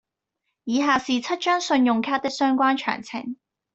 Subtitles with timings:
[0.63, 3.37] 以下是七張信用卡的相關詳情